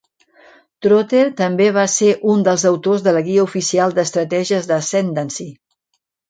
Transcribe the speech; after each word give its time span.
Trotter 0.85 1.25
també 1.41 1.67
va 1.75 1.83
ser 1.95 2.09
un 2.35 2.41
dels 2.47 2.63
autors 2.69 3.05
de 3.09 3.13
la 3.19 3.21
guia 3.29 3.45
oficial 3.51 3.95
d'estratègies 3.99 4.71
d'Ascendancy. 4.73 5.49